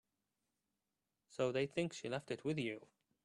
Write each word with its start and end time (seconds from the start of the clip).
So 1.27 1.51
they 1.51 1.67
think 1.67 1.93
she 1.93 2.09
left 2.09 2.31
it 2.31 2.43
with 2.43 2.57
you. 2.57 2.87